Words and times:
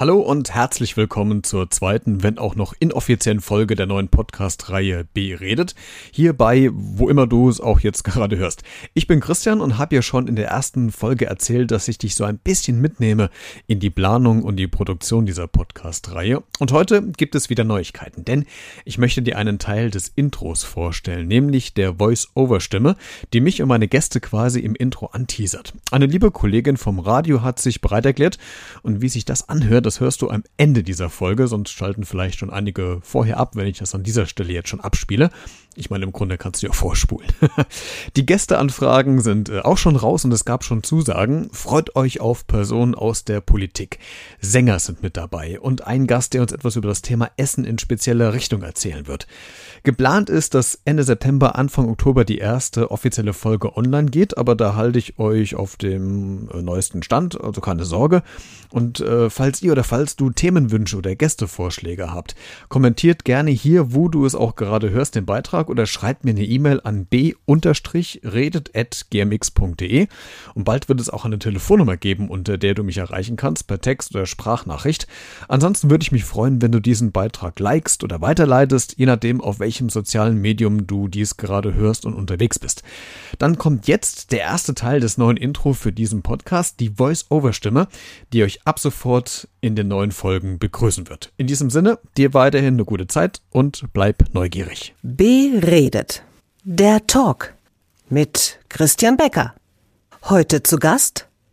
Hallo 0.00 0.18
und 0.22 0.54
herzlich 0.54 0.96
willkommen 0.96 1.42
zur 1.44 1.70
zweiten, 1.70 2.22
wenn 2.22 2.38
auch 2.38 2.54
noch 2.54 2.72
inoffiziellen 2.80 3.42
Folge 3.42 3.74
der 3.74 3.84
neuen 3.84 4.08
Podcast-Reihe 4.08 5.06
B 5.12 5.36
Hierbei, 6.10 6.70
wo 6.72 7.10
immer 7.10 7.26
du 7.26 7.50
es 7.50 7.60
auch 7.60 7.80
jetzt 7.80 8.02
gerade 8.04 8.38
hörst. 8.38 8.62
Ich 8.94 9.06
bin 9.06 9.20
Christian 9.20 9.60
und 9.60 9.76
habe 9.76 9.94
ja 9.94 10.00
schon 10.00 10.26
in 10.26 10.36
der 10.36 10.48
ersten 10.48 10.90
Folge 10.90 11.26
erzählt, 11.26 11.70
dass 11.70 11.86
ich 11.86 11.98
dich 11.98 12.14
so 12.14 12.24
ein 12.24 12.38
bisschen 12.38 12.80
mitnehme 12.80 13.28
in 13.66 13.78
die 13.78 13.90
Planung 13.90 14.42
und 14.42 14.56
die 14.56 14.68
Produktion 14.68 15.26
dieser 15.26 15.46
Podcast-Reihe. 15.48 16.42
Und 16.58 16.72
heute 16.72 17.02
gibt 17.02 17.34
es 17.34 17.50
wieder 17.50 17.64
Neuigkeiten, 17.64 18.24
denn 18.24 18.46
ich 18.86 18.96
möchte 18.96 19.20
dir 19.20 19.36
einen 19.36 19.58
Teil 19.58 19.90
des 19.90 20.08
Intros 20.08 20.64
vorstellen, 20.64 21.28
nämlich 21.28 21.74
der 21.74 21.96
Voice-Over-Stimme, 21.96 22.96
die 23.34 23.40
mich 23.42 23.60
und 23.60 23.68
meine 23.68 23.86
Gäste 23.86 24.20
quasi 24.20 24.60
im 24.60 24.74
Intro 24.76 25.10
anteasert. 25.12 25.74
Eine 25.90 26.06
liebe 26.06 26.30
Kollegin 26.30 26.78
vom 26.78 27.00
Radio 27.00 27.42
hat 27.42 27.60
sich 27.60 27.82
bereit 27.82 28.06
erklärt 28.06 28.38
und 28.82 29.02
wie 29.02 29.10
sich 29.10 29.26
das 29.26 29.50
anhört, 29.50 29.84
das 29.90 29.98
hörst 30.00 30.22
du 30.22 30.30
am 30.30 30.44
Ende 30.56 30.84
dieser 30.84 31.10
Folge, 31.10 31.48
sonst 31.48 31.72
schalten 31.72 32.04
vielleicht 32.04 32.38
schon 32.38 32.48
einige 32.50 33.00
vorher 33.02 33.38
ab, 33.38 33.56
wenn 33.56 33.66
ich 33.66 33.78
das 33.78 33.92
an 33.94 34.04
dieser 34.04 34.26
Stelle 34.26 34.52
jetzt 34.52 34.68
schon 34.68 34.78
abspiele. 34.80 35.30
Ich 35.76 35.88
meine, 35.90 36.04
im 36.04 36.12
Grunde 36.12 36.36
kannst 36.36 36.62
du 36.62 36.66
ja 36.68 36.72
vorspulen. 36.72 37.28
Die 38.16 38.26
Gästeanfragen 38.26 39.20
sind 39.20 39.48
äh, 39.48 39.60
auch 39.60 39.78
schon 39.78 39.96
raus 39.96 40.24
und 40.24 40.32
es 40.32 40.44
gab 40.44 40.62
schon 40.64 40.82
Zusagen. 40.82 41.48
Freut 41.52 41.94
euch 41.96 42.20
auf 42.20 42.46
Personen 42.46 42.96
aus 42.96 43.24
der 43.24 43.40
Politik. 43.40 43.98
Sänger 44.40 44.80
sind 44.80 45.02
mit 45.02 45.16
dabei 45.16 45.58
und 45.60 45.86
ein 45.86 46.06
Gast, 46.06 46.34
der 46.34 46.42
uns 46.42 46.52
etwas 46.52 46.76
über 46.76 46.88
das 46.88 47.02
Thema 47.02 47.30
Essen 47.36 47.64
in 47.64 47.78
spezieller 47.78 48.32
Richtung 48.34 48.62
erzählen 48.62 49.06
wird. 49.06 49.26
Geplant 49.82 50.28
ist, 50.28 50.54
dass 50.54 50.80
Ende 50.84 51.02
September, 51.04 51.56
Anfang 51.56 51.88
Oktober 51.88 52.24
die 52.24 52.38
erste 52.38 52.90
offizielle 52.90 53.32
Folge 53.32 53.76
online 53.76 54.10
geht, 54.10 54.36
aber 54.38 54.56
da 54.56 54.74
halte 54.74 54.98
ich 54.98 55.18
euch 55.18 55.54
auf 55.54 55.76
dem 55.76 56.48
äh, 56.50 56.62
neuesten 56.62 57.02
Stand, 57.02 57.40
also 57.40 57.60
keine 57.60 57.84
Sorge. 57.84 58.22
Und 58.70 59.00
äh, 59.00 59.30
falls 59.30 59.62
ihr 59.62 59.72
oder 59.72 59.79
oder 59.80 59.88
falls 59.88 60.14
du 60.14 60.28
Themenwünsche 60.28 60.94
oder 60.98 61.16
Gästevorschläge 61.16 62.12
habt. 62.12 62.36
Kommentiert 62.68 63.24
gerne 63.24 63.50
hier, 63.50 63.94
wo 63.94 64.08
du 64.10 64.26
es 64.26 64.34
auch 64.34 64.54
gerade 64.54 64.90
hörst, 64.90 65.14
den 65.14 65.24
Beitrag 65.24 65.70
oder 65.70 65.86
schreibt 65.86 66.22
mir 66.22 66.32
eine 66.32 66.44
E-Mail 66.44 66.82
an 66.84 67.06
b-redet.gmx.de 67.06 70.06
und 70.54 70.64
bald 70.64 70.90
wird 70.90 71.00
es 71.00 71.08
auch 71.08 71.24
eine 71.24 71.38
Telefonnummer 71.38 71.96
geben, 71.96 72.28
unter 72.28 72.58
der 72.58 72.74
du 72.74 72.84
mich 72.84 72.98
erreichen 72.98 73.36
kannst, 73.36 73.68
per 73.68 73.80
Text 73.80 74.14
oder 74.14 74.26
Sprachnachricht. 74.26 75.06
Ansonsten 75.48 75.88
würde 75.88 76.02
ich 76.02 76.12
mich 76.12 76.24
freuen, 76.26 76.60
wenn 76.60 76.72
du 76.72 76.80
diesen 76.80 77.10
Beitrag 77.10 77.58
likest 77.58 78.04
oder 78.04 78.20
weiterleitest, 78.20 78.98
je 78.98 79.06
nachdem, 79.06 79.40
auf 79.40 79.60
welchem 79.60 79.88
sozialen 79.88 80.36
Medium 80.42 80.86
du 80.86 81.08
dies 81.08 81.38
gerade 81.38 81.72
hörst 81.72 82.04
und 82.04 82.12
unterwegs 82.12 82.58
bist. 82.58 82.82
Dann 83.38 83.56
kommt 83.56 83.88
jetzt 83.88 84.30
der 84.32 84.40
erste 84.40 84.74
Teil 84.74 85.00
des 85.00 85.16
neuen 85.16 85.38
Intro 85.38 85.72
für 85.72 85.90
diesen 85.90 86.20
Podcast, 86.20 86.80
die 86.80 86.90
Voice-Over-Stimme, 86.90 87.88
die 88.34 88.44
euch 88.44 88.60
ab 88.66 88.78
sofort 88.78 89.48
in 89.62 89.69
in 89.70 89.76
den 89.76 89.88
neuen 89.88 90.10
Folgen 90.12 90.58
begrüßen 90.58 91.08
wird. 91.08 91.32
In 91.36 91.46
diesem 91.46 91.70
Sinne, 91.70 91.98
dir 92.16 92.34
weiterhin 92.34 92.74
eine 92.74 92.84
gute 92.84 93.06
Zeit 93.06 93.40
und 93.50 93.84
bleib 93.92 94.34
neugierig. 94.34 94.94
Beredet. 95.02 96.22
Der 96.64 97.06
Talk 97.06 97.54
mit 98.08 98.58
Christian 98.68 99.16
Becker. 99.16 99.54
Heute 100.24 100.62
zu 100.62 100.76
Gast 100.78 101.29